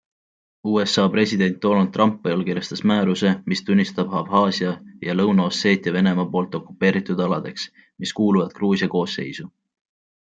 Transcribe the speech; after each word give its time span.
USA 0.67 1.03
president 1.15 1.57
Donald 1.65 1.87
Trump 1.97 2.25
allikirjastas 2.31 2.81
määruse, 2.91 3.33
mis 3.53 3.61
tunnistab 3.67 4.15
Abhaasia 4.21 4.71
ja 5.09 5.15
Lõuna-Osseetia 5.19 5.93
Venemaa 5.99 6.25
poolt 6.37 6.57
okupeeritud 6.61 7.21
aladeks, 7.27 7.67
mis 8.05 8.15
kuuluvad 8.21 8.57
Gruusia 8.61 8.91
koosseisu. 8.95 9.51